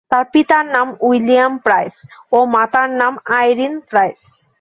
[0.11, 1.93] তার পিতার নাম উইলিয়াম প্রাইজ
[2.31, 4.19] ও মাতার নাম আইরিন প্রাইজ।